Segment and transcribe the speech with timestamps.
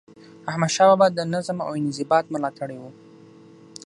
[0.49, 2.83] احمدشاه بابا د نظم او انضباط ملاتړی و.